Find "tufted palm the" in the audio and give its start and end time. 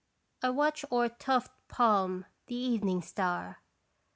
1.09-2.55